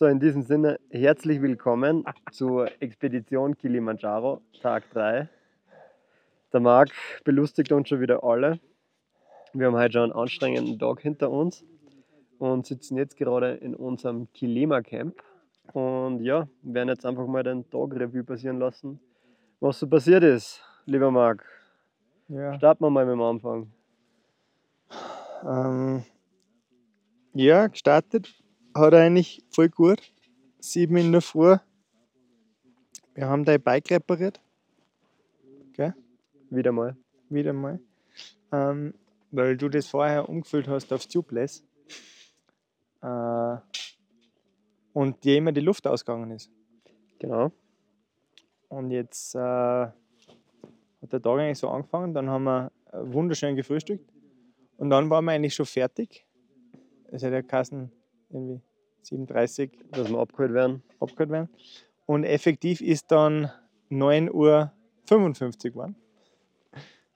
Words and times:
So, 0.00 0.06
in 0.06 0.18
diesem 0.18 0.40
Sinne, 0.40 0.80
herzlich 0.88 1.42
willkommen 1.42 2.06
zur 2.32 2.70
Expedition 2.80 3.54
Kilimanjaro, 3.58 4.40
Tag 4.62 4.90
3. 4.92 5.28
Der 6.54 6.60
Marc 6.60 6.88
belustigt 7.22 7.70
uns 7.70 7.90
schon 7.90 8.00
wieder 8.00 8.24
alle. 8.24 8.60
Wir 9.52 9.66
haben 9.66 9.76
heute 9.76 9.92
schon 9.92 10.04
einen 10.04 10.12
anstrengenden 10.12 10.78
Tag 10.78 11.00
hinter 11.02 11.30
uns 11.30 11.66
und 12.38 12.64
sitzen 12.64 12.96
jetzt 12.96 13.18
gerade 13.18 13.56
in 13.56 13.74
unserem 13.74 14.32
Kilima 14.32 14.80
Camp. 14.80 15.22
Und 15.74 16.22
ja, 16.22 16.48
werden 16.62 16.88
jetzt 16.88 17.04
einfach 17.04 17.26
mal 17.26 17.42
den 17.42 17.68
Tag 17.68 17.94
Revue 17.94 18.24
passieren 18.24 18.58
lassen, 18.58 19.00
was 19.60 19.80
so 19.80 19.86
passiert 19.86 20.24
ist, 20.24 20.62
lieber 20.86 21.10
Marc. 21.10 21.44
Ja. 22.28 22.54
Starten 22.54 22.84
wir 22.84 22.88
mal 22.88 23.04
mit 23.04 23.12
dem 23.12 23.20
Anfang. 23.20 23.70
Ähm, 25.44 26.04
ja, 27.34 27.66
gestartet 27.66 28.39
hat 28.74 28.94
eigentlich 28.94 29.42
voll 29.50 29.68
gut. 29.68 30.00
Sieben 30.60 30.96
in 30.96 31.12
der 31.12 31.22
Früh. 31.22 31.56
Wir 33.14 33.28
haben 33.28 33.44
dein 33.44 33.62
Bike 33.62 33.90
repariert. 33.90 34.40
Gell? 35.72 35.94
Wieder 36.50 36.72
mal. 36.72 36.96
Wieder 37.28 37.52
mal. 37.52 37.80
Ähm, 38.52 38.94
weil 39.30 39.56
du 39.56 39.68
das 39.68 39.86
vorher 39.86 40.28
umgefüllt 40.28 40.68
hast 40.68 40.92
aufs 40.92 41.08
Tubeless. 41.08 41.64
Äh, 43.02 43.56
und 44.92 45.24
dir 45.24 45.36
immer 45.36 45.52
die 45.52 45.60
Luft 45.60 45.86
ausgegangen 45.86 46.30
ist. 46.32 46.50
Genau. 47.18 47.52
Und 48.68 48.90
jetzt 48.90 49.34
äh, 49.34 49.38
hat 49.38 49.94
der 51.02 51.22
Tag 51.22 51.38
eigentlich 51.38 51.58
so 51.58 51.68
angefangen. 51.68 52.14
Dann 52.14 52.28
haben 52.28 52.44
wir 52.44 52.72
wunderschön 52.92 53.56
gefrühstückt. 53.56 54.12
Und 54.76 54.90
dann 54.90 55.10
waren 55.10 55.24
wir 55.24 55.32
eigentlich 55.32 55.54
schon 55.54 55.66
fertig. 55.66 56.24
Es 57.10 57.22
hat 57.22 57.32
ja 57.32 57.42
Kassen 57.42 57.92
irgendwie 58.30 58.60
37 59.02 59.70
Dass 59.92 60.08
wir 60.10 60.18
abgeholt 60.18 60.52
werden. 60.52 60.82
abgeholt 61.00 61.30
werden. 61.30 61.48
Und 62.06 62.24
effektiv 62.24 62.80
ist 62.80 63.10
dann 63.10 63.50
9.55 63.90 64.30
Uhr 64.34 65.70
geworden. 65.70 65.96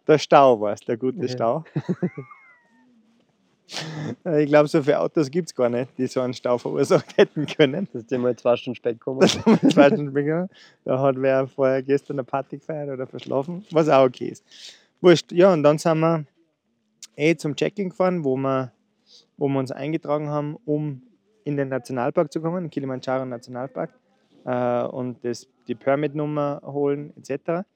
Der 0.07 0.19
Stau 0.19 0.61
war 0.61 0.73
es, 0.73 0.81
der 0.81 0.97
gute 0.97 1.23
Ja. 1.27 1.29
Stau. 1.29 1.65
Ich 4.39 4.47
glaube, 4.49 4.69
so 4.69 4.83
viele 4.83 5.01
Autos 5.01 5.31
gibt 5.31 5.49
es 5.49 5.55
gar 5.55 5.71
nicht, 5.71 5.97
die 5.97 6.07
so 6.07 6.21
einen 6.21 6.35
Stau 6.35 6.59
verursacht 6.59 7.17
hätten 7.17 7.47
können. 7.47 7.89
Dass 7.93 8.05
die 8.07 8.19
mal 8.19 8.37
zwei 8.37 8.57
Stunden 8.57 8.77
spät 8.77 9.01
kommen. 9.01 9.27
Zwei 9.27 9.87
Stunden 9.87 10.13
begonnen. 10.13 10.51
Da 10.85 11.01
hat 11.01 11.17
wer 11.19 11.47
vorher 11.49 11.83
gestern 11.83 12.17
eine 12.19 12.25
Party 12.25 12.59
gefeiert 12.59 12.91
oder 12.91 13.07
verschlafen, 13.07 13.65
was 13.71 13.89
auch 13.89 14.05
okay 14.05 14.29
ist. 14.29 14.45
Wurscht. 15.01 15.33
Ja, 15.33 15.53
und 15.53 15.63
dann 15.63 15.79
sind 15.79 15.99
wir 15.99 16.27
eh 17.17 17.35
zum 17.37 17.57
Check-in 17.57 17.89
gefahren, 17.89 18.23
wo 18.23 18.37
wir, 18.37 18.71
wo 19.37 19.49
wir 19.49 19.59
uns 19.59 19.71
eingetragen 19.73 20.29
haben, 20.29 20.57
um 20.65 21.03
in 21.45 21.57
den 21.57 21.69
Nationalpark 21.69 22.33
zu 22.33 22.41
kommen, 22.41 22.71
Kilimanjaro 22.71 23.25
Nationalpark, 23.27 23.91
äh, 24.45 24.83
und 24.85 25.25
das, 25.25 25.47
die 25.69 25.75
Permit-Nummer 25.75 26.61
holen 26.65 27.13
etc. 27.17 27.67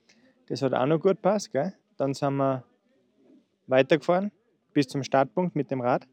Das 0.49 0.63
hat 0.63 0.73
auch 0.75 0.87
noch 0.87 0.99
gut 1.01 1.17
gepasst. 1.17 1.53
Gell? 1.53 1.75
Dann 1.97 2.15
sind 2.15 2.37
wir 2.37 2.65
weitergefahren 3.67 4.31
bis 4.73 4.87
zum 4.89 5.03
Startpunkt 5.03 5.57
mit 5.57 5.71
dem 5.71 5.81
Rad. 5.81 6.07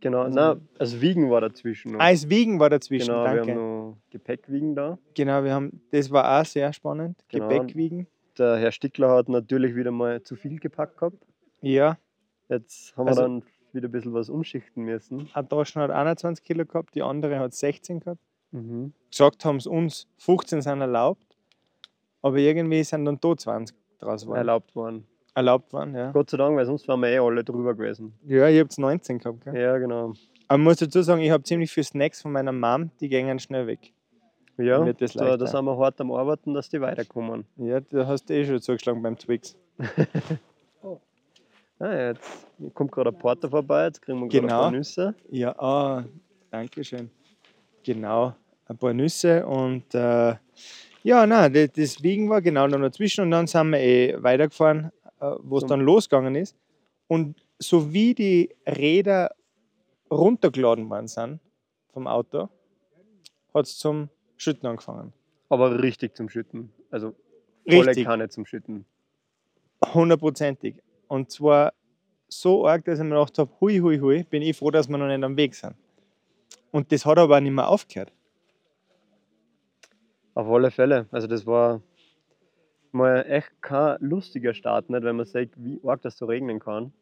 Genau, 0.00 0.22
Also- 0.22 0.34
na, 0.38 0.56
also 0.78 1.00
Wiegen 1.00 1.30
war 1.30 1.40
dazwischen. 1.40 1.92
noch. 1.92 2.00
Eiswiegen 2.00 2.58
war 2.58 2.70
dazwischen, 2.70 3.08
genau, 3.08 3.24
wir 3.24 3.34
danke. 3.36 3.52
haben 3.52 3.60
noch 3.90 3.96
Gepäckwiegen 4.10 4.74
da. 4.74 4.98
Genau, 5.14 5.44
wir 5.44 5.52
haben, 5.52 5.82
das 5.90 6.10
war 6.10 6.40
auch 6.40 6.44
sehr 6.44 6.72
spannend. 6.72 7.18
Genau. 7.28 7.48
Gepäckwiegen. 7.48 8.06
Der 8.38 8.56
Herr 8.56 8.72
Stickler 8.72 9.10
hat 9.10 9.28
natürlich 9.28 9.74
wieder 9.76 9.90
mal 9.90 10.22
zu 10.22 10.36
viel 10.36 10.58
gepackt 10.58 10.96
gehabt. 10.98 11.26
Ja, 11.60 11.98
Jetzt 12.48 12.96
haben 12.96 13.06
Also- 13.06 13.20
wir 13.20 13.28
dann 13.28 13.42
wieder 13.74 13.88
ein 13.88 13.92
bisschen 13.92 14.14
was 14.14 14.28
umschichten 14.28 14.84
müssen. 14.84 15.28
eine 15.32 15.48
Tasche 15.48 15.80
hat 15.80 15.90
21 15.90 16.44
Kilo 16.44 16.64
gehabt, 16.64 16.94
die 16.94 17.02
andere 17.02 17.38
hat 17.38 17.54
16 17.54 18.00
gehabt. 18.00 18.20
Mhm. 18.52 18.92
Gesagt 19.10 19.44
haben 19.44 19.60
sie 19.60 19.70
uns, 19.70 20.08
15 20.18 20.62
sind 20.62 20.80
erlaubt, 20.80 21.36
aber 22.22 22.38
irgendwie 22.38 22.82
sind 22.82 23.04
dann 23.04 23.18
da 23.20 23.36
20 23.36 23.76
draus 23.98 24.22
geworden. 24.22 24.38
Erlaubt 24.38 24.74
worden. 24.74 25.06
erlaubt 25.34 25.72
worden. 25.72 25.94
Ja, 25.94 26.10
Gott 26.12 26.30
sei 26.30 26.36
Dank, 26.36 26.56
weil 26.56 26.66
sonst 26.66 26.88
wären 26.88 27.00
wir 27.00 27.08
eh 27.08 27.18
alle 27.18 27.44
drüber 27.44 27.74
gewesen. 27.74 28.12
ja 28.26 28.48
ich 28.48 28.58
habe 28.58 28.68
19 28.76 29.18
gehabt. 29.18 29.44
Gell? 29.44 29.56
Ja, 29.60 29.78
genau. 29.78 30.14
Aber 30.48 30.58
ich 30.58 30.64
muss 30.64 30.76
dazu 30.78 31.02
sagen, 31.02 31.20
ich 31.20 31.30
habe 31.30 31.44
ziemlich 31.44 31.70
viele 31.70 31.84
Snacks 31.84 32.22
von 32.22 32.32
meiner 32.32 32.52
Mom, 32.52 32.90
die 33.00 33.08
gehen 33.08 33.38
schnell 33.38 33.66
weg. 33.68 33.92
Ja, 34.58 34.84
das 34.92 35.12
da, 35.14 35.36
da 35.36 35.46
sind 35.46 35.64
wir 35.64 35.78
hart 35.78 36.00
am 36.00 36.12
Arbeiten, 36.12 36.52
dass 36.52 36.68
die 36.68 36.80
weiterkommen. 36.80 37.44
Ja, 37.56 37.80
da 37.80 38.06
hast 38.06 38.28
du 38.28 38.34
eh 38.34 38.44
schon 38.44 38.60
zugeschlagen 38.60 39.00
beim 39.02 39.16
Twix. 39.16 39.56
Ah, 41.80 42.08
jetzt 42.08 42.20
kommt 42.74 42.92
gerade 42.92 43.08
ein 43.10 43.18
Porter 43.18 43.48
vorbei, 43.48 43.84
jetzt 43.86 44.02
kriegen 44.02 44.20
wir 44.20 44.28
gerade 44.28 44.42
Genau. 44.42 44.54
ein 44.54 44.60
paar 44.60 44.70
Nüsse. 44.70 45.14
Ja, 45.30 45.58
ah, 45.58 46.04
danke 46.50 46.84
schön. 46.84 47.10
Genau, 47.82 48.34
ein 48.66 48.76
paar 48.76 48.92
Nüsse 48.92 49.46
und 49.46 49.94
äh, 49.94 50.34
ja, 51.02 51.26
nein, 51.26 51.52
das, 51.54 51.72
das 51.72 52.02
Wiegen 52.02 52.28
war 52.28 52.42
genau 52.42 52.66
noch 52.66 52.78
dazwischen 52.80 53.22
und 53.22 53.30
dann 53.30 53.46
sind 53.46 53.70
wir 53.70 53.78
eh 53.80 54.22
weitergefahren, 54.22 54.92
äh, 55.20 55.30
wo 55.42 55.56
es 55.56 55.64
dann 55.64 55.80
losgegangen 55.80 56.34
ist. 56.34 56.54
Und 57.08 57.42
so 57.58 57.92
wie 57.94 58.14
die 58.14 58.54
Räder 58.66 59.30
runtergeladen 60.10 60.90
worden 60.90 61.08
sind 61.08 61.40
vom 61.94 62.06
Auto, 62.06 62.50
hat 63.54 63.64
es 63.64 63.78
zum 63.78 64.10
Schütten 64.36 64.66
angefangen. 64.68 65.14
Aber 65.48 65.82
richtig 65.82 66.14
zum 66.14 66.28
Schütten. 66.28 66.70
Also 66.90 67.14
volle 67.66 67.86
Richtig, 67.88 68.04
Kanne 68.04 68.28
zum 68.28 68.44
Schütten. 68.44 68.84
hundertprozentig. 69.94 70.76
Und 71.10 71.28
zwar 71.28 71.72
so 72.28 72.68
arg, 72.68 72.84
dass 72.84 73.00
ich 73.00 73.04
mir 73.04 73.16
gedacht 73.16 73.36
habe, 73.36 73.50
hui, 73.60 73.78
hui, 73.78 73.98
hui, 73.98 74.22
bin 74.22 74.42
ich 74.42 74.56
froh, 74.56 74.70
dass 74.70 74.88
wir 74.88 74.96
noch 74.96 75.08
nicht 75.08 75.24
am 75.24 75.36
Weg 75.36 75.56
sind. 75.56 75.74
Und 76.70 76.92
das 76.92 77.04
hat 77.04 77.18
aber 77.18 77.36
auch 77.36 77.40
nicht 77.40 77.50
mehr 77.50 77.66
aufgehört. 77.66 78.12
Auf 80.34 80.46
alle 80.46 80.70
Fälle. 80.70 81.06
Also 81.10 81.26
das 81.26 81.44
war 81.46 81.82
mal 82.92 83.26
echt 83.28 83.50
kein 83.60 83.96
lustiger 83.98 84.54
Start, 84.54 84.88
nicht? 84.88 85.02
wenn 85.02 85.16
man 85.16 85.26
sieht, 85.26 85.50
wie 85.56 85.80
arg 85.84 86.00
das 86.02 86.16
so 86.16 86.26
regnen 86.26 86.60
kann. 86.60 86.92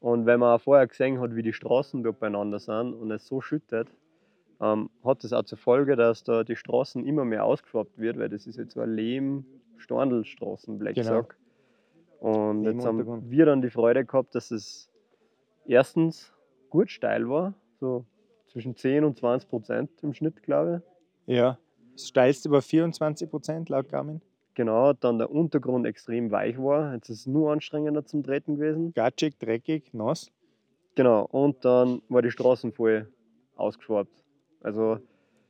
Und 0.00 0.24
wenn 0.24 0.40
man 0.40 0.56
auch 0.56 0.62
vorher 0.62 0.86
gesehen 0.86 1.20
hat, 1.20 1.36
wie 1.36 1.42
die 1.42 1.52
Straßen 1.52 2.02
dort 2.02 2.20
beieinander 2.20 2.58
sind 2.58 2.94
und 2.94 3.10
es 3.10 3.26
so 3.26 3.42
schüttet, 3.42 3.88
ähm, 4.62 4.88
hat 5.04 5.24
das 5.24 5.34
auch 5.34 5.42
zur 5.42 5.58
Folge, 5.58 5.94
dass 5.94 6.24
da 6.24 6.42
die 6.42 6.56
Straßen 6.56 7.06
immer 7.06 7.26
mehr 7.26 7.44
ausgeschwappt 7.44 7.98
wird, 7.98 8.18
weil 8.18 8.30
das 8.30 8.46
ist 8.46 8.56
jetzt 8.56 8.72
so 8.72 8.80
ein 8.80 8.94
Lehm-Storndelstraßen, 8.94 10.78
Black 10.78 10.94
Genau. 10.94 11.26
Und 12.22 12.62
jetzt 12.62 12.86
haben 12.86 13.30
wir 13.30 13.46
dann 13.46 13.62
die 13.62 13.70
Freude 13.70 14.04
gehabt, 14.04 14.36
dass 14.36 14.52
es 14.52 14.88
erstens 15.66 16.32
gut 16.70 16.88
steil 16.88 17.28
war, 17.28 17.54
so 17.80 18.04
zwischen 18.46 18.76
10 18.76 19.02
und 19.02 19.18
20 19.18 19.48
Prozent 19.48 19.90
im 20.02 20.14
Schnitt, 20.14 20.40
glaube 20.44 20.84
ich. 21.26 21.34
Ja. 21.34 21.58
Das 21.94 22.06
steilste 22.06 22.48
war 22.52 22.62
24 22.62 23.28
Prozent 23.28 23.68
laut 23.70 23.88
Garmin. 23.88 24.20
Genau, 24.54 24.92
dann 24.92 25.18
der 25.18 25.32
Untergrund 25.32 25.84
extrem 25.84 26.30
weich 26.30 26.58
war. 26.58 26.94
Jetzt 26.94 27.08
ist 27.08 27.20
es 27.20 27.26
nur 27.26 27.50
anstrengender 27.50 28.04
zum 28.04 28.22
Treten 28.22 28.54
gewesen. 28.54 28.94
Gatschig, 28.94 29.36
dreckig, 29.40 29.92
nass. 29.92 30.30
Genau, 30.94 31.24
und 31.24 31.64
dann 31.64 32.02
war 32.08 32.22
die 32.22 32.30
Straßen 32.30 32.72
voll 32.72 33.08
ausgeschwappt. 33.56 34.22
Also 34.60 34.98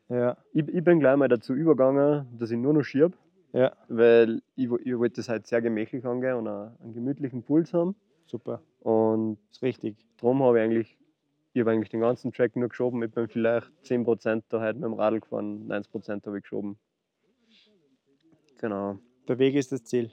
Ja, 0.08 0.38
ich, 0.54 0.66
ich 0.68 0.82
bin 0.82 1.00
gleich 1.00 1.16
mal 1.18 1.28
dazu 1.28 1.52
übergegangen, 1.52 2.26
dass 2.38 2.50
ich 2.50 2.58
nur 2.58 2.72
noch 2.72 2.82
schieb, 2.82 3.12
ja, 3.52 3.72
weil 3.88 4.42
ich, 4.56 4.70
ich 4.84 4.98
wollte 4.98 5.16
das 5.16 5.28
halt 5.28 5.46
sehr 5.46 5.62
gemächlich 5.62 6.04
angehen 6.04 6.36
und 6.36 6.48
einen 6.48 6.94
gemütlichen 6.94 7.42
Puls 7.42 7.72
haben. 7.72 7.94
super. 8.26 8.62
Und 8.80 9.38
Ist 9.50 9.62
richtig. 9.62 9.96
darum 10.16 10.42
habe 10.42 10.58
ich 10.58 10.64
eigentlich, 10.64 10.98
ich 11.52 11.60
habe 11.60 11.70
eigentlich 11.72 11.90
den 11.90 12.00
ganzen 12.00 12.32
Track 12.32 12.56
nur 12.56 12.68
geschoben. 12.68 13.02
Ich 13.02 13.10
bin 13.10 13.28
vielleicht 13.28 13.70
10% 13.84 14.42
da 14.48 14.60
heute 14.60 14.78
mit 14.78 14.84
dem 14.84 14.94
Radl 14.94 15.20
gefahren, 15.20 15.70
90% 15.70 16.26
habe 16.26 16.38
ich 16.38 16.42
geschoben. 16.42 16.78
Genau. 18.58 18.98
Der 19.28 19.38
Weg 19.38 19.54
ist 19.54 19.72
das 19.72 19.84
Ziel. 19.84 20.12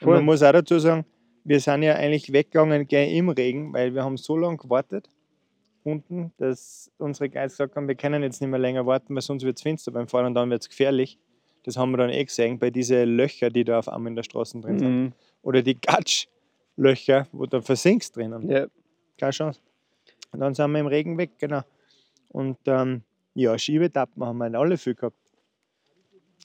Und 0.00 0.08
man 0.08 0.24
muss 0.24 0.42
auch 0.42 0.52
dazu 0.52 0.78
sagen, 0.78 1.04
wir 1.44 1.60
sind 1.60 1.82
ja 1.82 1.94
eigentlich 1.94 2.32
weggegangen 2.32 2.86
gleich 2.86 3.12
im 3.14 3.28
Regen, 3.30 3.72
weil 3.72 3.94
wir 3.94 4.04
haben 4.04 4.16
so 4.16 4.36
lange 4.36 4.56
gewartet 4.56 5.10
unten, 5.82 6.32
dass 6.36 6.90
unsere 6.98 7.30
Guides 7.30 7.54
gesagt 7.54 7.76
haben, 7.76 7.88
wir 7.88 7.94
können 7.94 8.22
jetzt 8.22 8.40
nicht 8.40 8.50
mehr 8.50 8.58
länger 8.58 8.86
warten, 8.86 9.14
weil 9.14 9.22
sonst 9.22 9.44
wird 9.44 9.56
es 9.56 9.62
finster 9.62 9.92
beim 9.92 10.08
Fahren 10.08 10.26
und 10.26 10.34
dann 10.34 10.50
wird 10.50 10.62
es 10.62 10.68
gefährlich. 10.68 11.18
Das 11.64 11.76
haben 11.76 11.90
wir 11.90 11.98
dann 11.98 12.10
eh 12.10 12.24
gesehen 12.24 12.58
bei 12.58 12.70
diesen 12.70 13.16
Löcher, 13.16 13.50
die 13.50 13.64
da 13.64 13.78
auf 13.78 13.88
einmal 13.88 14.10
in 14.10 14.16
der 14.16 14.22
Straße 14.22 14.60
drin 14.60 14.78
sind. 14.78 15.02
Mhm. 15.02 15.12
Oder 15.42 15.62
die 15.62 15.78
Gatschlöcher, 15.80 17.26
wo 17.32 17.46
du 17.46 17.60
versinkst 17.60 18.16
drinnen. 18.16 18.48
Ja, 18.48 18.66
Keine 19.18 19.32
Chance. 19.32 19.60
Und 20.32 20.40
dann 20.40 20.54
sind 20.54 20.70
wir 20.70 20.80
im 20.80 20.86
Regen 20.86 21.18
weg, 21.18 21.32
genau. 21.38 21.62
Und 22.28 22.58
ähm, 22.66 23.02
ja, 23.34 23.58
Schiebetappen 23.58 24.24
haben 24.24 24.38
wir 24.38 24.58
alle 24.58 24.78
viel 24.78 24.94
gehabt. 24.94 25.16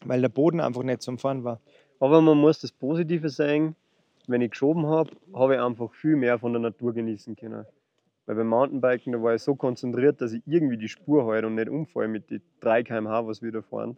Weil 0.04 0.22
der 0.22 0.30
Boden 0.30 0.60
einfach 0.60 0.84
nicht 0.84 1.02
zum 1.02 1.18
Fahren 1.18 1.44
war. 1.44 1.62
Aber 2.00 2.22
man 2.22 2.38
muss 2.38 2.60
das 2.60 2.72
Positive 2.72 3.30
sagen, 3.30 3.76
wenn 4.28 4.42
ich 4.42 4.52
geschoben 4.52 4.88
habe, 4.88 5.12
habe 5.34 5.56
ich 5.56 5.62
einfach 5.62 5.94
viel 5.94 6.16
mehr 6.16 6.38
von 6.40 6.52
der 6.52 6.62
Natur 6.62 6.94
genießen 6.94 7.36
können. 7.36 7.66
Weil 8.26 8.36
beim 8.36 8.48
Mountainbiken, 8.48 9.14
da 9.14 9.22
war 9.22 9.36
ich 9.36 9.44
so 9.44 9.56
konzentriert, 9.56 10.20
dass 10.20 10.34
ich 10.34 10.42
irgendwie 10.46 10.78
die 10.78 10.90
Spur 10.90 11.26
halte 11.28 11.48
und 11.48 11.56
nicht 11.56 11.70
umfalle 11.70 12.08
mit 12.08 12.30
den 12.32 12.42
3 12.62 12.84
km/h, 12.84 13.28
was 13.28 13.42
wir 13.42 13.52
da 13.52 13.62
fahren. 13.62 13.98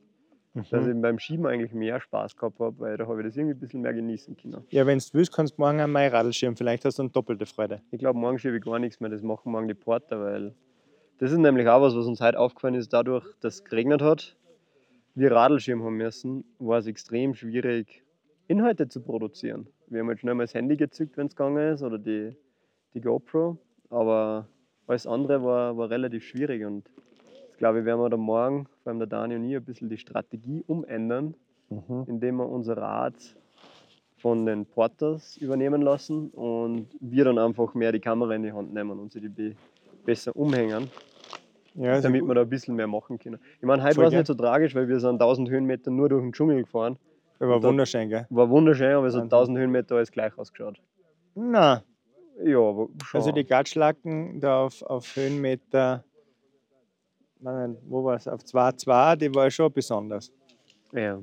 Dass 0.71 0.85
Mhm. 0.85 0.95
ich 0.95 1.01
beim 1.01 1.19
Schieben 1.19 1.45
eigentlich 1.45 1.73
mehr 1.73 1.99
Spaß 1.99 2.35
gehabt 2.35 2.59
habe, 2.59 2.79
weil 2.79 2.97
da 2.97 3.07
habe 3.07 3.21
ich 3.21 3.27
das 3.27 3.37
irgendwie 3.37 3.55
ein 3.55 3.59
bisschen 3.59 3.81
mehr 3.81 3.93
genießen 3.93 4.35
können. 4.37 4.65
Ja, 4.69 4.85
wenn 4.85 4.99
du 4.99 5.05
willst, 5.13 5.33
kannst 5.33 5.57
du 5.57 5.61
morgen 5.61 5.79
ein 5.79 5.95
Radl 6.11 6.33
schirmen. 6.33 6.55
Vielleicht 6.57 6.83
hast 6.85 6.97
du 6.99 7.03
dann 7.03 7.11
doppelte 7.11 7.45
Freude. 7.45 7.81
Ich 7.91 7.99
glaube, 7.99 8.17
morgen 8.19 8.39
schiebe 8.39 8.57
ich 8.57 8.63
gar 8.63 8.79
nichts 8.79 8.99
mehr, 8.99 9.09
das 9.09 9.21
machen 9.21 9.51
morgen 9.51 9.67
die 9.67 9.73
Porter, 9.73 10.19
weil 10.19 10.53
das 11.19 11.31
ist 11.31 11.37
nämlich 11.37 11.67
auch 11.67 11.81
was, 11.81 11.95
was 11.95 12.05
uns 12.05 12.21
heute 12.21 12.39
aufgefallen 12.39 12.75
ist, 12.75 12.93
dadurch, 12.93 13.25
dass 13.41 13.55
es 13.55 13.63
geregnet 13.63 14.01
hat, 14.01 14.35
wir 15.15 15.31
Radlschirm 15.31 15.83
haben 15.83 15.97
müssen, 15.97 16.43
war 16.59 16.77
es 16.79 16.87
extrem 16.87 17.33
schwierig, 17.33 18.03
Inhalte 18.47 18.87
zu 18.87 19.01
produzieren. 19.01 19.67
Wir 19.87 20.01
haben 20.01 20.07
halt 20.09 20.19
schnell 20.19 20.35
mal 20.35 20.43
das 20.43 20.53
Handy 20.53 20.77
gezückt, 20.77 21.17
wenn 21.17 21.27
es 21.27 21.35
gegangen 21.35 21.73
ist, 21.73 21.81
oder 21.81 21.97
die, 21.97 22.35
die 22.93 23.01
GoPro, 23.01 23.57
aber 23.89 24.47
alles 24.85 25.07
andere 25.07 25.43
war, 25.43 25.75
war 25.77 25.89
relativ 25.89 26.23
schwierig 26.23 26.63
und 26.65 26.89
ich 27.51 27.57
glaube, 27.57 27.83
werden 27.83 27.99
wir 27.99 28.09
da 28.09 28.17
morgen, 28.17 28.67
der 28.99 29.07
Dani 29.07 29.35
und 29.35 29.43
ich, 29.43 29.55
ein 29.55 29.63
bisschen 29.65 29.89
die 29.89 29.97
Strategie 29.97 30.63
umändern, 30.67 31.35
Mhm. 31.69 32.05
indem 32.07 32.37
wir 32.37 32.47
unser 32.47 32.77
Rad 32.77 33.13
von 34.19 34.45
den 34.45 34.65
Porters 34.65 35.37
übernehmen 35.37 35.81
lassen 35.81 36.29
und 36.29 36.87
wir 37.01 37.25
dann 37.25 37.37
einfach 37.37 37.73
mehr 37.75 37.91
die 37.91 37.99
Kamera 37.99 38.33
in 38.35 38.43
die 38.43 38.51
Hand 38.53 38.73
nehmen 38.73 38.97
und 38.99 39.11
sie 39.11 39.19
die 39.21 39.29
be- 39.29 39.55
besser 40.05 40.35
umhängen, 40.35 40.89
Ja, 41.75 41.99
damit 42.01 42.23
wir 42.25 42.33
da 42.33 42.41
ein 42.41 42.49
bisschen 42.49 42.75
mehr 42.75 42.87
machen 42.87 43.19
können. 43.19 43.39
Ich 43.59 43.65
meine, 43.67 43.83
heute 43.83 43.97
war 43.97 44.05
es 44.07 44.13
nicht 44.13 44.27
so 44.27 44.33
tragisch, 44.33 44.73
weil 44.73 44.87
wir 44.87 44.99
sind 44.99 45.21
1000 45.21 45.49
Höhenmeter 45.49 45.91
nur 45.91 46.09
durch 46.09 46.23
den 46.23 46.31
Dschungel 46.31 46.61
gefahren. 46.63 46.97
war 47.39 47.61
wunderschön, 47.61 48.09
gell? 48.09 48.25
War 48.29 48.49
wunderschön, 48.49 48.93
aber 48.95 49.05
es 49.07 49.13
hat 49.13 49.23
Wahnsinn. 49.23 49.37
1000 49.37 49.57
Höhenmeter 49.59 49.95
alles 49.95 50.11
gleich 50.11 50.35
ausgeschaut. 50.37 50.79
Na, 51.35 51.83
Ja, 52.43 52.59
aber 52.59 52.87
schon. 53.03 53.19
also 53.19 53.31
die 53.31 53.43
Gatschlacken 53.45 54.39
da 54.39 54.63
auf, 54.65 54.81
auf 54.81 55.15
Höhenmeter, 55.15 56.03
nein, 57.41 57.77
wo 57.87 58.03
war 58.03 58.15
es? 58.15 58.27
Auf 58.27 58.41
2,2, 58.41 59.15
die 59.15 59.33
war 59.33 59.49
schon 59.51 59.71
besonders. 59.71 60.31
ja. 60.93 61.19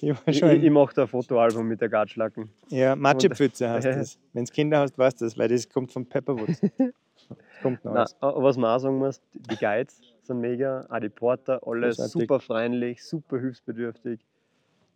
Die 0.00 0.12
war 0.14 0.28
Ich, 0.28 0.38
schon, 0.38 0.50
ich, 0.52 0.62
ich 0.64 0.70
mache 0.70 0.94
da 0.94 1.02
ein 1.02 1.08
Fotoalbum 1.08 1.66
mit 1.68 1.80
der 1.82 1.90
Gatschlacken. 1.90 2.48
ja, 2.70 2.96
Matschepfütze 2.96 3.68
heißt 3.68 3.86
Ja. 3.86 3.94
das. 3.96 4.18
Wenn 4.32 4.46
du 4.46 4.52
Kinder 4.52 4.78
hast, 4.80 4.96
weißt 4.96 5.20
du 5.20 5.26
das, 5.26 5.36
weil 5.36 5.48
das 5.48 5.68
kommt 5.68 5.92
von 5.92 6.06
Pepperwoods. 6.06 6.60
Das 7.28 7.62
kommt 7.62 7.84
noch 7.84 7.92
Nein, 7.92 8.06
alles. 8.20 8.42
was 8.42 8.56
man 8.56 8.74
auch 8.74 8.78
sagen 8.80 8.98
muss, 8.98 9.20
die 9.34 9.56
Guides 9.56 10.00
sind 10.22 10.40
mega, 10.40 10.84
auch 10.88 10.98
die 10.98 11.10
Porter, 11.10 11.60
alle 11.64 11.88
Großartig. 11.88 12.12
super 12.12 12.40
freundlich, 12.40 13.04
super 13.04 13.38
hilfsbedürftig. 13.38 14.18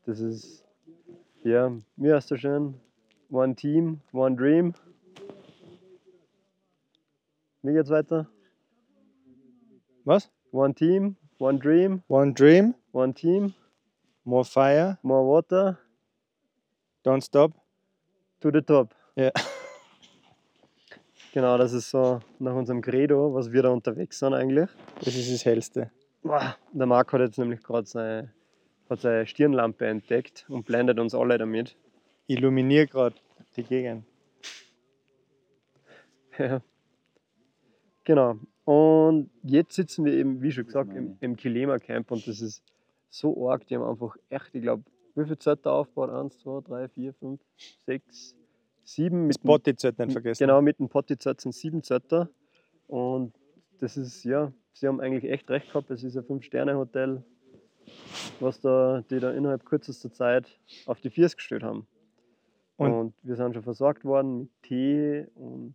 Das 0.06 0.19
ist, 0.19 0.65
ja, 1.44 1.71
wie 1.97 2.12
heißt 2.12 2.31
das 2.32 2.41
schön? 2.41 2.75
One 3.31 3.55
Team, 3.55 4.00
One 4.12 4.35
Dream. 4.35 4.75
Wie 7.62 7.73
geht's 7.73 7.91
weiter? 7.91 8.26
Was? 10.04 10.30
One 10.52 10.74
Team, 10.74 11.16
One 11.38 11.58
Dream, 11.58 12.02
One 12.08 12.32
Dream, 12.32 12.74
One 12.92 13.12
Team, 13.14 13.54
more 14.24 14.44
fire, 14.44 14.98
More 15.02 15.24
Water, 15.26 15.78
don't 17.04 17.22
stop. 17.22 17.52
to 18.40 18.50
the 18.50 18.60
top. 18.62 18.94
Ja. 19.16 19.30
Genau, 21.32 21.58
das 21.58 21.72
ist 21.72 21.90
so 21.90 22.20
nach 22.38 22.54
unserem 22.54 22.80
Credo, 22.80 23.34
was 23.34 23.50
wir 23.50 23.62
da 23.64 23.70
unterwegs 23.70 24.20
sind 24.20 24.34
eigentlich. 24.34 24.70
Das 25.00 25.16
ist 25.16 25.32
das 25.32 25.44
Hellste. 25.44 25.90
Der 26.22 26.86
Marc 26.86 27.12
hat 27.12 27.22
jetzt 27.22 27.38
nämlich 27.38 27.60
gerade 27.60 27.88
seine, 27.88 28.32
hat 28.88 29.00
seine 29.00 29.26
Stirnlampe 29.26 29.84
entdeckt 29.84 30.46
und 30.48 30.64
blendet 30.64 31.00
uns 31.00 31.12
alle 31.12 31.36
damit. 31.36 31.76
Illuminier 32.28 32.86
gerade 32.86 33.16
die 33.56 33.64
Gegend. 33.64 34.04
Ja. 36.38 36.60
Genau. 38.04 38.38
Und 38.64 39.31
jetzt 39.43 39.75
sitzen 39.75 40.05
wir 40.05 40.14
eben, 40.14 40.40
wie 40.40 40.50
schon 40.52 40.64
gesagt, 40.66 40.94
im, 40.94 41.16
im 41.20 41.37
Kilema 41.37 41.78
Camp 41.78 42.11
und 42.11 42.26
das 42.26 42.40
ist 42.40 42.62
so 43.11 43.49
arg. 43.50 43.66
Die 43.66 43.76
haben 43.76 43.84
einfach 43.84 44.16
echt, 44.31 44.55
ich 44.55 44.62
glaube, 44.62 44.84
wie 45.14 45.25
viele 45.25 45.38
Zelte 45.38 45.70
aufgebaut? 45.70 46.11
Eins, 46.11 46.38
zwei, 46.38 46.61
drei, 46.62 46.88
vier, 46.88 47.12
fünf, 47.14 47.40
sechs, 47.84 48.34
sieben. 48.82 49.28
Das 49.28 49.37
sollte 49.82 50.02
nicht 50.02 50.12
vergessen. 50.12 50.44
Genau, 50.46 50.62
mit 50.62 50.78
dem 50.78 50.88
Potti-Zelt 50.88 51.40
sind 51.40 51.55
sieben 51.55 51.82
Zelte. 51.82 52.31
Und 52.88 53.34
das 53.81 53.96
ist, 53.96 54.25
ja, 54.25 54.50
sie 54.72 54.88
haben 54.88 55.00
eigentlich 55.00 55.31
echt 55.31 55.50
recht 55.50 55.69
gehabt. 55.69 55.90
Es 55.90 56.02
ist 56.02 56.16
ein 56.16 56.25
Fünf-Sterne-Hotel, 56.25 57.22
was 58.40 58.61
da, 58.61 59.02
die 59.11 59.20
da 59.20 59.31
innerhalb 59.32 59.64
kürzester 59.66 60.11
Zeit 60.11 60.58
auf 60.87 61.00
die 61.02 61.11
Viers 61.11 61.37
gestellt 61.37 61.62
haben. 61.62 61.87
Und- 62.76 62.93
Und, 62.93 63.14
wir 63.22 63.37
sind 63.37 63.55
schon 63.55 63.62
versorgt 63.62 64.05
worden 64.05 64.38
mit 64.40 64.49
Tee 64.62 65.26
und 65.34 65.75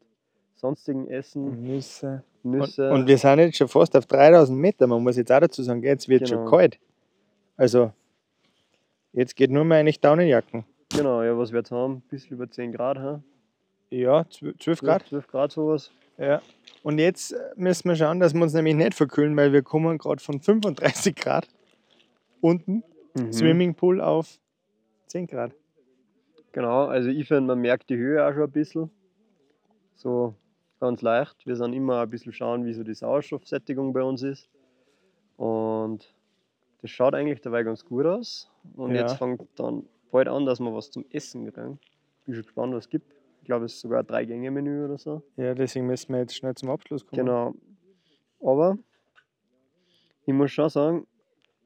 sonstigen 0.60 1.08
Essen, 1.10 1.64
Nüsse. 1.64 2.24
Nüsse. 2.44 2.90
Und, 2.92 3.02
und 3.02 3.08
wir 3.08 3.18
sind 3.18 3.40
jetzt 3.40 3.58
schon 3.58 3.68
fast 3.68 3.96
auf 3.96 4.06
3000 4.06 4.58
Meter. 4.58 4.88
Man 4.88 5.02
muss 5.04 5.18
jetzt 5.18 5.32
auch 5.32 5.40
dazu 5.40 5.64
sagen, 5.64 5.82
jetzt 5.84 6.08
wird 6.10 6.28
schon 6.28 6.40
Genau. 6.40 6.50
kalt. 6.52 6.80
Also, 7.58 7.92
jetzt 9.14 9.36
geht 9.36 9.52
nur 9.52 9.64
mehr 9.66 9.80
eigentlich 9.80 10.00
Daunenjacken. 10.00 10.66
genau, 10.94 11.24
ja, 11.24 11.38
was 11.38 11.52
wir 11.52 11.60
jetzt 11.60 11.72
haben, 11.72 11.96
ein 11.96 12.02
bisschen 12.10 12.36
über 12.38 12.50
10 12.50 12.72
Grad. 12.74 12.98
Ha? 13.00 13.22
Ja, 13.90 14.26
12 14.30 14.82
Grad. 14.82 15.06
12 15.08 15.28
Grad 15.28 15.52
sowas. 15.52 15.92
Ja. 16.18 16.42
Und 16.84 17.00
jetzt 17.00 17.34
müssen 17.56 17.90
wir 17.90 17.96
schauen, 17.96 18.20
dass 18.20 18.34
wir 18.34 18.42
uns 18.42 18.54
nämlich 18.54 18.76
nicht 18.76 18.94
verkühlen, 18.94 19.36
weil 19.38 19.52
wir 19.54 19.62
kommen 19.64 19.98
gerade 19.98 20.22
von 20.22 20.40
35 20.42 21.16
Grad 21.16 21.48
unten, 22.42 22.84
Mhm. 23.16 23.34
Swimmingpool 23.34 24.02
auf 24.02 24.38
10 25.08 25.26
Grad. 25.26 25.52
Genau, 26.52 26.86
also 26.86 27.10
ich 27.10 27.28
finde, 27.28 27.42
man 27.42 27.60
merkt 27.60 27.90
die 27.90 27.98
Höhe 27.98 28.24
auch 28.26 28.32
schon 28.34 28.44
ein 28.44 28.52
bisschen. 28.52 28.90
So 29.96 30.36
ganz 30.80 31.02
leicht. 31.02 31.46
Wir 31.46 31.56
sind 31.56 31.74
immer 31.74 32.02
ein 32.02 32.10
bisschen 32.10 32.34
schauen, 32.34 32.66
wie 32.66 32.74
so 32.74 32.84
die 32.84 32.94
Sauerstoffsättigung 32.94 33.94
bei 33.94 34.04
uns 34.04 34.24
ist. 34.24 34.50
Und 35.38 36.14
das 36.82 36.92
schaut 36.92 37.14
eigentlich 37.14 37.42
dabei 37.42 37.64
ganz 37.64 37.86
gut 37.86 38.06
aus. 38.06 38.52
Und 38.76 38.92
Ja. 38.92 39.02
jetzt 39.02 39.18
fängt 39.18 39.42
dann 39.56 39.88
bald 40.12 40.28
an, 40.28 40.46
dass 40.46 40.60
wir 40.60 40.74
was 40.74 40.92
zum 40.92 41.06
Essen 41.12 41.52
kriegen. 41.52 41.80
Bin 42.26 42.36
schon 42.36 42.44
gespannt, 42.44 42.74
was 42.74 42.86
es 42.86 42.90
gibt. 42.90 43.12
Ich 43.42 43.46
glaube, 43.46 43.66
es 43.66 43.74
ist 43.76 43.82
sogar 43.82 44.00
ein 44.02 44.08
Drei-Gänge-Menü 44.08 44.86
oder 44.86 44.98
so. 44.98 45.24
Ja, 45.38 45.54
deswegen 45.54 45.88
müssen 45.88 46.14
wir 46.14 46.20
jetzt 46.20 46.36
schnell 46.36 46.56
zum 46.56 46.70
Abschluss 46.70 47.06
kommen. 47.06 47.26
Genau. 47.26 47.54
Aber 48.42 48.78
ich 50.26 50.34
muss 50.34 50.52
schon 50.52 50.70
sagen, 50.70 51.08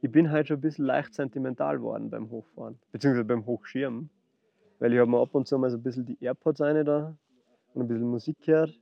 ich 0.01 0.11
bin 0.11 0.31
halt 0.31 0.47
schon 0.47 0.57
ein 0.57 0.61
bisschen 0.61 0.85
leicht 0.85 1.13
sentimental 1.13 1.77
geworden 1.77 2.09
beim 2.09 2.29
Hochfahren, 2.29 2.79
beziehungsweise 2.91 3.25
beim 3.25 3.45
Hochschirmen. 3.45 4.09
Weil 4.79 4.93
ich 4.93 4.99
habe 4.99 5.09
mir 5.09 5.19
ab 5.19 5.33
und 5.33 5.47
zu 5.47 5.57
mal 5.57 5.69
so 5.69 5.77
ein 5.77 5.83
bisschen 5.83 6.05
die 6.05 6.17
AirPods 6.21 6.61
rein 6.61 6.85
da 6.85 7.15
und 7.73 7.81
ein 7.81 7.87
bisschen 7.87 8.07
Musik 8.07 8.37
gehört. 8.41 8.79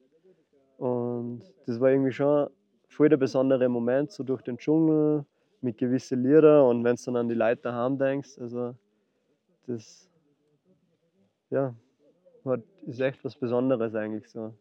Und 0.81 1.43
das 1.67 1.79
war 1.79 1.91
irgendwie 1.91 2.11
schon 2.11 2.49
voll 2.87 3.07
der 3.07 3.17
besondere 3.17 3.69
Moment, 3.69 4.11
so 4.11 4.23
durch 4.23 4.41
den 4.41 4.57
Dschungel 4.57 5.23
mit 5.61 5.77
gewissen 5.77 6.23
Lieder 6.23 6.67
und 6.67 6.83
wenn 6.83 6.95
du 6.95 7.03
dann 7.05 7.17
an 7.17 7.29
die 7.29 7.35
Leute 7.35 7.61
daheim 7.61 7.99
denkst, 7.99 8.39
also 8.39 8.73
das 9.67 10.09
ja, 11.51 11.75
hat, 12.45 12.61
ist 12.87 12.99
echt 12.99 13.23
was 13.23 13.35
Besonderes 13.35 13.93
eigentlich 13.93 14.27
so. 14.27 14.55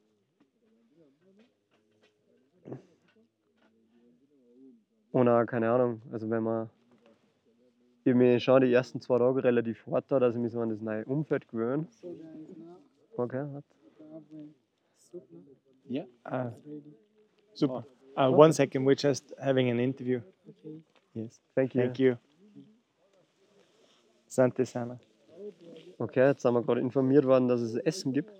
Und 5.12 5.26
auch, 5.26 5.46
keine 5.46 5.70
Ahnung, 5.70 6.02
also 6.12 6.28
wenn 6.28 6.42
man. 6.42 6.68
Ich 8.04 8.14
mich 8.14 8.44
schon 8.44 8.60
die 8.60 8.72
ersten 8.72 9.00
zwei 9.00 9.16
Tage 9.16 9.42
relativ 9.42 9.86
hart 9.86 10.04
da, 10.08 10.20
dass 10.20 10.34
ich 10.34 10.40
mich 10.40 10.52
so 10.52 10.60
an 10.60 10.68
das 10.68 10.82
neue 10.82 11.06
Umfeld 11.06 11.48
gewöhne. 11.48 11.86
Okay, 13.16 13.46
warte. 13.52 13.80
Ja. 15.88 16.04
Ah, 16.24 16.52
super. 17.54 17.86
Uh, 18.16 18.30
one 18.30 18.52
second, 18.52 18.84
we're 18.84 18.96
just 18.96 19.34
having 19.38 19.70
an 19.70 19.78
interview. 19.78 20.20
Yes. 21.14 21.40
Thank 21.54 21.74
you. 21.74 21.82
Thank 21.82 21.98
you. 21.98 22.16
Sante 24.26 24.64
Sana. 24.64 24.98
Okay, 25.98 26.28
jetzt 26.28 26.42
sind 26.42 26.54
wir 26.54 26.62
gerade 26.62 26.80
informiert 26.80 27.24
worden, 27.26 27.48
dass 27.48 27.60
es 27.60 27.74
Essen 27.74 28.12
gibt. 28.12 28.32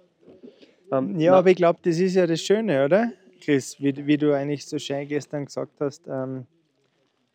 Ähm, 0.92 1.18
Ja, 1.18 1.32
na, 1.32 1.38
aber 1.38 1.50
ich 1.50 1.56
glaube, 1.56 1.80
das 1.82 1.99
ist 1.99 2.14
ja 2.14 2.26
das 2.26 2.40
Schöne, 2.40 2.85
oder? 2.85 3.12
Chris, 3.40 3.80
wie, 3.80 4.06
wie 4.06 4.16
du 4.16 4.35
eigentlich 4.35 4.66
so 4.66 4.78
schön 4.78 5.09
gestern 5.09 5.47
gesagt 5.47 5.80
hast, 5.80 6.06
ähm, 6.09 6.47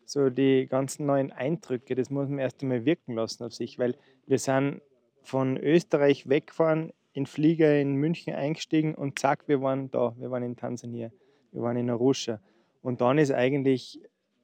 so 0.04 0.30
die 0.30 0.66
ganzen 0.66 1.06
neuen 1.06 1.32
Eindrücke, 1.32 1.94
das 1.94 2.10
muss 2.10 2.28
man 2.28 2.38
erst 2.38 2.62
einmal 2.62 2.84
wirken 2.84 3.14
lassen 3.14 3.44
auf 3.44 3.52
sich, 3.52 3.78
weil 3.78 3.96
wir 4.26 4.38
sind 4.38 4.80
von 5.22 5.56
Österreich 5.56 6.28
weggefahren, 6.28 6.92
in 7.16 7.24
Flieger 7.24 7.80
in 7.80 7.94
München 7.94 8.34
eingestiegen 8.34 8.94
und 8.94 9.18
zack, 9.18 9.48
wir 9.48 9.62
waren 9.62 9.90
da, 9.90 10.14
wir 10.18 10.30
waren 10.30 10.42
in 10.42 10.54
Tansania, 10.54 11.10
wir 11.50 11.62
waren 11.62 11.78
in 11.78 11.88
Arusha. 11.88 12.40
Und 12.82 13.00
dann 13.00 13.16
ist 13.16 13.32
eigentlich 13.32 13.98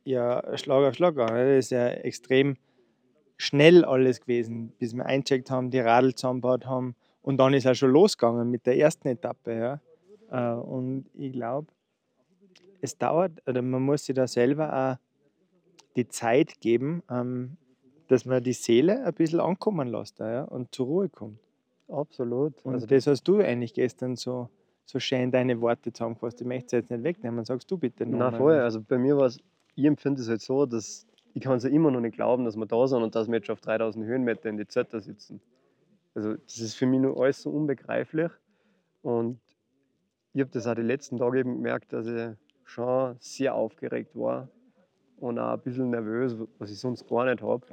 ja 0.05 0.43
Schlag 0.57 0.89
auf 0.89 0.95
Schlag 0.95 1.15
gegangen. 1.15 1.37
Das 1.37 1.67
ist 1.67 1.71
ja 1.71 1.89
extrem 1.89 2.57
schnell 3.37 3.85
alles 3.85 4.23
gewesen, 4.23 4.73
bis 4.79 4.95
wir 4.95 5.05
eingecheckt 5.05 5.51
haben, 5.51 5.71
die 5.71 5.81
Radl 5.81 6.15
zusammengebaut 6.15 6.65
haben. 6.65 6.97
Und 7.21 7.37
dann 7.37 7.53
ist 7.53 7.67
er 7.67 7.75
schon 7.75 7.91
losgegangen 7.91 8.51
mit 8.51 8.65
der 8.65 8.79
ersten 8.79 9.07
Etappe. 9.09 9.81
Ja. 10.31 10.55
Äh, 10.55 10.59
Und 10.59 11.11
ich 11.13 11.31
glaube, 11.35 11.67
es 12.81 12.97
dauert, 12.97 13.33
oder 13.47 13.61
man 13.61 13.83
muss 13.83 14.07
sich 14.07 14.17
da 14.17 14.27
selber 14.27 14.73
auch 14.73 14.97
die 15.95 16.09
Zeit 16.09 16.59
geben, 16.61 17.03
ähm, 17.11 17.59
dass 18.09 18.25
man 18.25 18.43
die 18.43 18.55
Seele 18.55 19.05
ein 19.05 19.13
bisschen 19.13 19.41
ankommen 19.41 19.89
lässt 19.89 20.21
ja, 20.21 20.45
und 20.45 20.75
zur 20.75 20.87
Ruhe 20.87 21.09
kommt. 21.11 21.39
Absolut. 21.93 22.55
Und 22.65 22.75
Also, 22.75 22.87
das 22.87 23.07
hast 23.07 23.25
du 23.25 23.39
eigentlich 23.39 23.75
gestern 23.75 24.17
so, 24.17 24.49
so 24.85 24.99
schön 24.99 25.31
deine 25.31 25.61
Worte 25.61 25.93
zusammengefasst. 25.93 26.41
Ich 26.41 26.47
möchte 26.47 26.67
es 26.67 26.73
jetzt 26.73 26.91
nicht 26.91 27.05
wegnehmen. 27.05 27.45
Sagst 27.45 27.71
du 27.71 27.79
bitte 27.79 28.07
noch 28.07 28.19
na 28.19 28.31
mal. 28.31 28.37
voll, 28.37 28.55
also 28.55 28.81
bei 28.81 28.99
mir 28.99 29.17
war 29.17 29.27
es, 29.27 29.39
ich 29.75 29.85
empfinde 29.85 30.21
es 30.21 30.29
halt 30.29 30.41
so, 30.41 30.67
dass 30.67 31.07
ich 31.35 31.43
kann 31.43 31.57
es 31.57 31.65
ja 31.65 31.71
immer 31.71 31.91
noch 31.91 32.01
nicht 32.01 32.15
glauben, 32.15 32.45
dass 32.45 32.57
wir 32.57 32.67
da 32.67 32.87
sind 32.87 33.03
und 33.03 33.15
dass 33.15 33.29
wir 33.29 33.37
jetzt 33.37 33.47
schon 33.47 33.55
auf 33.55 33.61
3000 33.61 34.05
Höhenmeter 34.05 34.49
in 34.49 34.59
die 34.59 34.67
Zetter 34.67 35.01
sitzen. 35.01 35.41
Also 36.15 36.35
das 36.35 36.59
ist 36.59 36.75
für 36.75 36.87
mich 36.87 37.01
nur 37.01 37.19
alles 37.19 37.43
so 37.43 37.51
unbegreiflich 37.51 38.31
und 39.01 39.41
ich 40.35 40.41
habe 40.41 40.51
das 40.51 40.67
auch 40.67 40.75
die 40.75 40.83
letzten 40.83 41.19
Tage 41.19 41.41
eben 41.41 41.55
gemerkt, 41.55 41.93
dass 41.93 42.07
ich 42.07 42.37
schon 42.65 43.17
sehr 43.21 43.55
aufgeregt 43.55 44.15
war 44.15 44.49
und 45.19 45.39
auch 45.39 45.53
ein 45.53 45.61
bisschen 45.61 45.91
nervös, 45.91 46.37
was 46.59 46.71
ich 46.71 46.79
sonst 46.79 47.09
gar 47.09 47.25
nicht 47.25 47.43
habe. 47.43 47.67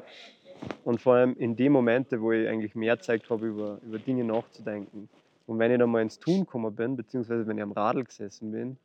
Und 0.83 1.01
vor 1.01 1.15
allem 1.15 1.35
in 1.37 1.55
den 1.55 1.71
Momenten, 1.71 2.21
wo 2.21 2.31
ich 2.31 2.47
eigentlich 2.47 2.75
mehr 2.75 2.99
Zeit 2.99 3.29
habe, 3.29 3.47
über, 3.47 3.79
über 3.85 3.99
Dinge 3.99 4.23
nachzudenken. 4.23 5.09
Und 5.45 5.59
wenn 5.59 5.71
ich 5.71 5.79
dann 5.79 5.89
mal 5.89 6.01
ins 6.01 6.19
Tun 6.19 6.41
gekommen 6.41 6.75
bin, 6.75 6.95
beziehungsweise 6.95 7.47
wenn 7.47 7.57
ich 7.57 7.63
am 7.63 7.71
Radl 7.71 8.03
gesessen 8.03 8.51
bin, 8.51 8.77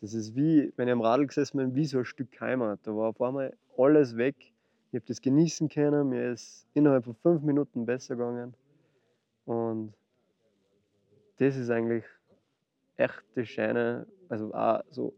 das 0.00 0.14
ist 0.14 0.34
wie, 0.34 0.72
wenn 0.76 0.88
ich 0.88 0.92
am 0.92 1.00
Radl 1.00 1.26
gesessen 1.26 1.58
bin, 1.58 1.74
wie 1.74 1.86
so 1.86 1.98
ein 1.98 2.04
Stück 2.04 2.40
Heimat. 2.40 2.80
Da 2.82 2.94
war 2.94 3.08
auf 3.10 3.20
einmal 3.22 3.56
alles 3.78 4.16
weg. 4.16 4.34
Ich 4.90 4.96
habe 4.96 5.06
das 5.06 5.22
genießen 5.22 5.68
können, 5.68 6.10
mir 6.10 6.32
ist 6.32 6.66
innerhalb 6.74 7.04
von 7.04 7.14
fünf 7.14 7.42
Minuten 7.42 7.86
besser 7.86 8.16
gegangen. 8.16 8.54
Und 9.46 9.94
das 11.38 11.56
ist 11.56 11.70
eigentlich 11.70 12.04
echt 12.96 13.24
das 13.34 13.48
Schöne, 13.48 14.06
also 14.28 14.52
auch 14.52 14.82
so, 14.90 15.14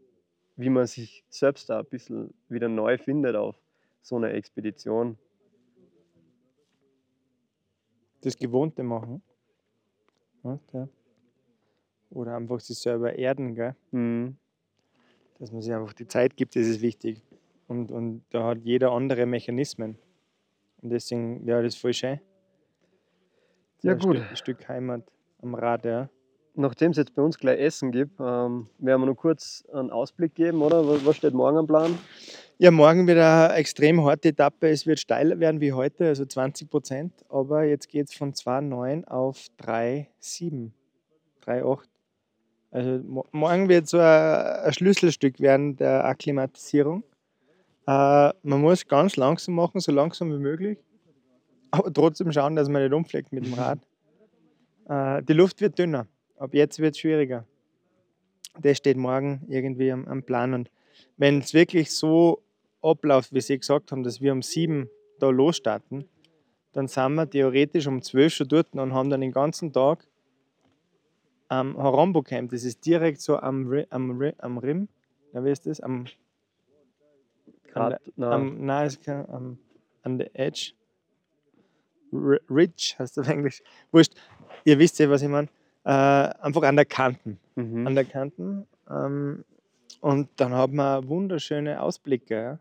wie 0.55 0.69
man 0.69 0.87
sich 0.87 1.23
selbst 1.29 1.69
da 1.69 1.79
ein 1.79 1.85
bisschen 1.85 2.33
wieder 2.47 2.69
neu 2.69 2.97
findet 2.97 3.35
auf 3.35 3.55
so 4.01 4.15
einer 4.15 4.31
Expedition. 4.31 5.17
Das 8.25 8.35
Gewohnte 8.35 8.81
machen. 8.81 9.21
Oder 12.09 12.35
einfach 12.35 12.59
sich 12.59 12.79
selber 12.79 13.13
erden, 13.13 13.53
gell? 13.53 13.75
Mhm. 13.91 14.37
dass 15.37 15.51
man 15.51 15.61
sich 15.61 15.71
einfach 15.71 15.93
die 15.93 16.07
Zeit 16.07 16.35
gibt, 16.35 16.55
das 16.55 16.65
ist 16.65 16.81
wichtig. 16.81 17.21
Und, 17.67 17.91
und 17.91 18.23
da 18.31 18.43
hat 18.47 18.63
jeder 18.63 18.93
andere 18.93 19.27
Mechanismen. 19.27 19.99
Und 20.81 20.89
deswegen, 20.89 21.45
ja, 21.47 21.61
das 21.61 21.75
voll 21.75 21.93
schön. 21.93 22.19
Ja, 23.83 23.91
ein 23.91 23.99
gut. 23.99 24.15
Stück, 24.17 24.29
ein 24.31 24.35
Stück 24.37 24.69
Heimat 24.69 25.03
am 25.43 25.53
Rad, 25.53 25.85
ja. 25.85 26.09
Nachdem 26.55 26.91
es 26.91 26.97
jetzt 26.97 27.13
bei 27.13 27.21
uns 27.21 27.37
gleich 27.37 27.59
Essen 27.59 27.91
gibt, 27.91 28.19
ähm, 28.19 28.69
werden 28.79 29.01
wir 29.01 29.05
noch 29.05 29.17
kurz 29.17 29.63
einen 29.71 29.91
Ausblick 29.91 30.33
geben, 30.33 30.63
oder? 30.63 30.87
Was, 30.87 31.05
was 31.05 31.17
steht 31.17 31.35
morgen 31.35 31.57
am 31.57 31.67
Plan? 31.67 31.95
Ja, 32.57 32.71
morgen 32.71 33.05
wird 33.05 33.17
eine 33.19 33.53
extrem 33.55 34.03
harte 34.05 34.29
Etappe. 34.29 34.69
Es 34.69 34.85
wird 34.87 34.99
steiler 34.99 35.39
werden 35.39 35.59
wie 35.59 35.73
heute, 35.73 36.07
also 36.07 36.25
20 36.25 36.69
Prozent. 36.69 37.13
Aber 37.27 37.63
jetzt 37.65 37.89
geht 37.89 38.07
es 38.07 38.13
von 38.15 38.33
2,9 38.33 39.05
auf 39.07 39.47
3,7, 39.59 40.71
3,8. 41.45 41.79
Also 42.71 43.03
mo- 43.05 43.25
morgen 43.31 43.67
wird 43.67 43.87
so 43.87 43.99
ein, 43.99 44.71
Schlüsselstück 44.73 45.39
werden 45.41 45.75
der 45.75 46.05
Akklimatisierung. 46.05 47.03
Äh, 47.87 48.31
man 48.43 48.61
muss 48.61 48.87
ganz 48.87 49.17
langsam 49.17 49.55
machen, 49.55 49.79
so 49.81 49.91
langsam 49.91 50.31
wie 50.31 50.39
möglich. 50.39 50.77
Aber 51.71 51.91
trotzdem 51.91 52.31
schauen, 52.31 52.55
dass 52.55 52.69
man 52.69 52.81
nicht 52.83 52.93
umfleckt 52.93 53.33
mit 53.33 53.45
dem 53.45 53.53
Rad. 53.53 53.79
Äh, 54.87 55.23
die 55.23 55.33
Luft 55.33 55.59
wird 55.59 55.77
dünner. 55.77 56.07
Ab 56.37 56.53
jetzt 56.53 56.79
wird 56.79 56.95
es 56.95 56.99
schwieriger. 56.99 57.45
Das 58.61 58.77
steht 58.77 58.95
morgen 58.95 59.41
irgendwie 59.49 59.91
am, 59.91 60.07
am 60.07 60.23
Plan. 60.23 60.53
Und 60.53 60.71
wenn 61.17 61.39
es 61.39 61.53
wirklich 61.53 61.91
so 61.91 62.41
abläuft, 62.85 63.33
wie 63.33 63.41
Sie 63.41 63.57
gesagt 63.57 63.91
haben, 63.91 64.03
dass 64.03 64.21
wir 64.21 64.31
um 64.31 64.41
sieben 64.41 64.89
da 65.19 65.29
losstarten, 65.29 66.05
dann 66.73 66.87
sind 66.87 67.13
wir 67.15 67.29
theoretisch 67.29 67.87
um 67.87 68.01
zwölf 68.01 68.33
schon 68.33 68.47
dort 68.47 68.73
und 68.73 68.93
haben 68.93 69.09
dann 69.09 69.21
den 69.21 69.31
ganzen 69.31 69.71
Tag 69.71 70.05
am 71.47 71.77
Harambo 71.77 72.21
Camp. 72.21 72.51
Das 72.51 72.63
ist 72.63 72.85
direkt 72.85 73.21
so 73.21 73.37
am, 73.37 73.67
Ri- 73.67 73.87
am, 73.89 74.19
Ri- 74.19 74.35
am 74.39 74.57
Rim. 74.57 74.87
Ja, 75.33 75.43
wie 75.43 75.51
ist 75.51 75.65
das? 75.65 75.79
Am, 75.79 76.05
Grad, 77.67 78.01
na, 78.15 78.31
am, 78.31 78.65
nein, 78.65 78.87
ist 78.87 79.03
kein, 79.03 79.29
am, 79.29 79.57
an 80.03 80.17
der 80.17 80.29
Edge. 80.37 80.73
R 82.11 82.39
Ridge 82.49 82.95
heißt 82.97 83.17
das 83.17 83.25
auf 83.25 83.29
Englisch. 83.29 83.61
Wurscht. 83.91 84.13
Ihr 84.63 84.79
wisst 84.79 84.99
ja, 84.99 85.09
was 85.09 85.21
ich 85.21 85.27
meine. 85.29 85.47
Äh, 85.83 85.89
einfach 85.91 86.63
an 86.63 86.75
der 86.75 86.85
Kanten. 86.85 87.39
mhm. 87.55 87.85
An 87.85 87.95
der 87.95 88.05
Kanten. 88.05 88.67
Ähm, 88.89 89.43
und 90.01 90.29
dann 90.37 90.53
haben 90.53 90.75
wir 90.75 91.07
wunderschöne 91.07 91.81
Ausblicke. 91.81 92.35
Ja? 92.35 92.59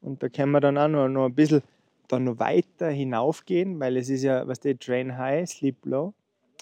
Und 0.00 0.22
da 0.22 0.28
können 0.28 0.52
wir 0.52 0.60
dann 0.60 0.78
auch 0.78 0.88
noch, 0.88 1.08
noch 1.08 1.26
ein 1.26 1.34
bisschen 1.34 1.62
dann 2.08 2.24
noch 2.24 2.38
weiter 2.38 2.88
hinaufgehen, 2.88 3.78
weil 3.80 3.96
es 3.96 4.08
ist 4.08 4.22
ja, 4.22 4.46
was 4.48 4.60
der 4.60 4.78
Train 4.78 5.16
High, 5.18 5.48
Sleep 5.48 5.84
Low. 5.84 6.14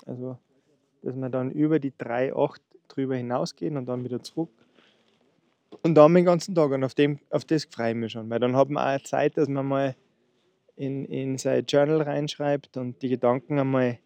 Also, 0.04 0.38
dass 1.02 1.14
wir 1.16 1.28
dann 1.28 1.50
über 1.50 1.78
die 1.78 1.92
3,8 1.92 2.60
drüber 2.88 3.16
hinausgehen 3.16 3.76
und 3.76 3.86
dann 3.86 4.04
wieder 4.04 4.22
zurück. 4.22 4.50
Und 5.82 5.94
dann 5.94 6.14
den 6.14 6.24
ganzen 6.24 6.54
Tag. 6.54 6.70
Und 6.70 6.84
auf, 6.84 6.94
dem, 6.94 7.20
auf 7.30 7.44
das 7.44 7.64
freue 7.64 7.90
ich 7.90 7.96
mich 7.96 8.12
schon. 8.12 8.28
Weil 8.28 8.40
dann 8.40 8.56
hat 8.56 8.68
man 8.68 8.98
auch 8.98 9.02
Zeit, 9.04 9.36
dass 9.36 9.48
man 9.48 9.66
mal 9.66 9.96
in, 10.76 11.04
in 11.06 11.38
sein 11.38 11.64
Journal 11.66 12.02
reinschreibt 12.02 12.76
und 12.76 13.00
die 13.02 13.08
Gedanken 13.08 13.58
einmal 13.58 13.98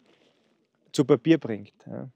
zu 0.91 1.05
Papier 1.05 1.37
bringt. 1.37 1.73
Ja. 1.85 2.09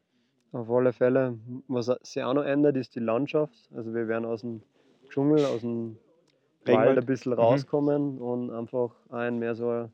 Auf 0.51 0.69
alle 0.69 0.93
Fälle. 0.93 1.37
Was 1.67 1.87
sich 2.03 2.23
auch 2.23 2.33
noch 2.33 2.43
ändert, 2.43 2.77
ist 2.77 2.95
die 2.95 2.99
Landschaft. 2.99 3.69
Also 3.75 3.93
wir 3.93 4.07
werden 4.07 4.25
aus 4.25 4.41
dem 4.41 4.61
Dschungel, 5.09 5.45
aus 5.45 5.61
dem 5.61 5.97
Wald 6.73 6.97
ein 6.97 7.05
bisschen 7.05 7.33
Mhm. 7.33 7.39
rauskommen 7.39 8.17
und 8.19 8.51
einfach 8.51 8.95
ein 9.09 9.39
mehr 9.39 9.55
so 9.55 9.69
eine 9.69 9.91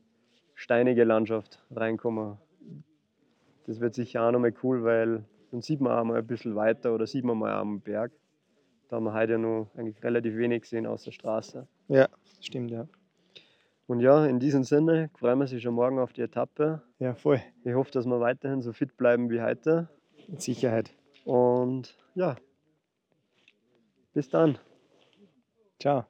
steinige 0.54 1.04
Landschaft 1.04 1.62
reinkommen. 1.70 2.38
Das 3.66 3.80
wird 3.80 3.94
sicher 3.94 4.26
auch 4.26 4.32
nochmal 4.32 4.54
cool, 4.62 4.82
weil 4.84 5.24
dann 5.50 5.62
sieht 5.62 5.80
man 5.80 5.92
auch 5.98 6.04
mal 6.04 6.18
ein 6.18 6.26
bisschen 6.26 6.56
weiter 6.56 6.94
oder 6.94 7.06
sieht 7.06 7.24
man 7.24 7.38
mal 7.38 7.52
am 7.52 7.80
Berg. 7.80 8.12
Da 8.88 8.96
haben 8.96 9.04
wir 9.04 9.14
heute 9.14 9.32
ja 9.32 9.38
noch 9.38 9.68
eigentlich 9.76 10.02
relativ 10.02 10.36
wenig 10.36 10.62
gesehen 10.62 10.86
aus 10.86 11.04
der 11.04 11.12
Straße. 11.12 11.66
ja, 11.88 12.08
stimmt, 12.40 12.70
ja. 12.70 12.86
Und 13.86 14.00
ja, 14.00 14.24
in 14.26 14.38
diesem 14.38 14.62
Sinne 14.64 15.10
freuen 15.18 15.38
wir 15.38 15.46
sich 15.46 15.62
schon 15.62 15.74
morgen 15.74 15.98
auf 15.98 16.12
die 16.12 16.22
Etappe. 16.22 16.82
Ja, 16.98 17.14
voll. 17.14 17.40
Ich 17.64 17.74
hoffe, 17.74 17.90
dass 17.90 18.06
wir 18.06 18.20
weiterhin 18.20 18.62
so 18.62 18.72
fit 18.72 18.96
bleiben 18.96 19.28
wie 19.30 19.42
heute. 19.42 19.88
Mit 20.28 20.40
Sicherheit. 20.40 20.92
Und 21.24 21.96
ja, 22.14 22.36
bis 24.14 24.28
dann. 24.30 24.58
Ciao. 25.80 26.04